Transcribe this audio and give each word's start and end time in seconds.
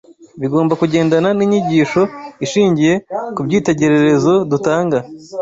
bigomba 0.41 0.73
kugendana 0.81 1.29
n’inyigisho 1.37 2.01
ishingiye 2.45 2.93
ku 3.35 3.39
byitegererezo 3.45 4.33
dutanga 4.51 4.97